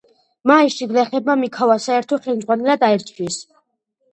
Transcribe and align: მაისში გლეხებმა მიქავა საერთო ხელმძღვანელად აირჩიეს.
მაისში 0.51 0.87
გლეხებმა 0.93 1.35
მიქავა 1.41 1.75
საერთო 1.85 2.19
ხელმძღვანელად 2.25 2.87
აირჩიეს. 2.89 3.39